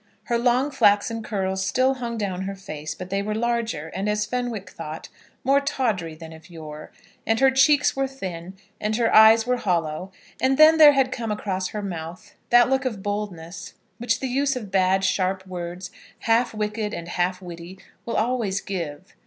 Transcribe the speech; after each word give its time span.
Her 0.23 0.39
long 0.39 0.71
flaxen 0.71 1.21
curls 1.21 1.63
still 1.63 1.93
hung 1.93 2.17
down 2.17 2.45
her 2.45 2.55
face, 2.55 2.95
but 2.95 3.11
they 3.11 3.21
were 3.21 3.35
larger, 3.35 3.89
and, 3.89 4.09
as 4.09 4.25
Fenwick 4.25 4.71
thought, 4.71 5.09
more 5.43 5.61
tawdry 5.61 6.15
than 6.15 6.33
of 6.33 6.49
yore; 6.49 6.91
and 7.27 7.39
her 7.39 7.51
cheeks 7.51 7.95
were 7.95 8.07
thin, 8.07 8.55
and 8.79 8.95
her 8.95 9.13
eyes 9.13 9.45
were 9.45 9.57
hollow; 9.57 10.11
and 10.41 10.57
then 10.57 10.79
there 10.79 10.93
had 10.93 11.11
come 11.11 11.31
across 11.31 11.67
her 11.67 11.83
mouth 11.83 12.33
that 12.49 12.67
look 12.67 12.83
of 12.83 13.03
boldness 13.03 13.75
which 13.99 14.21
the 14.21 14.27
use 14.27 14.55
of 14.55 14.71
bad, 14.71 15.03
sharp 15.03 15.45
words, 15.45 15.91
half 16.21 16.51
wicked 16.51 16.95
and 16.95 17.09
half 17.09 17.39
witty, 17.39 17.77
will 18.03 18.15
always 18.17 18.59
give. 18.59 19.13